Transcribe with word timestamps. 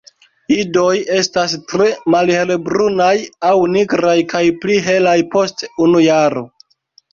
Idoj 0.53 0.93
estas 1.17 1.53
tre 1.73 1.89
malhelbrunaj 2.15 3.11
aŭ 3.51 3.53
nigraj 3.77 4.17
kaj 4.35 4.43
pli 4.65 4.81
helaj 4.89 5.17
post 5.37 5.65
unu 5.89 6.05
jaro. 6.09 6.47